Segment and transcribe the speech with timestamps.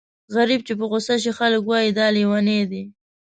[0.35, 2.83] غريب چې په غوسه شي خلک وايي دا لېونی دی.